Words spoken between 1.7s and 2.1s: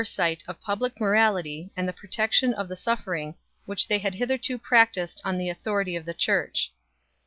and the